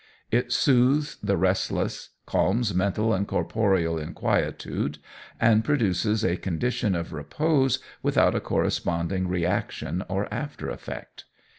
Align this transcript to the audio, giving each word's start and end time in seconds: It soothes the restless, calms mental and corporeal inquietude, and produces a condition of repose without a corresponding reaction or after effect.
It 0.31 0.51
soothes 0.51 1.17
the 1.21 1.37
restless, 1.37 2.09
calms 2.25 2.73
mental 2.73 3.13
and 3.13 3.27
corporeal 3.27 3.99
inquietude, 3.99 4.97
and 5.39 5.63
produces 5.63 6.23
a 6.23 6.37
condition 6.37 6.95
of 6.95 7.13
repose 7.13 7.77
without 8.01 8.33
a 8.33 8.39
corresponding 8.41 9.27
reaction 9.27 10.03
or 10.09 10.27
after 10.33 10.71
effect. 10.71 11.25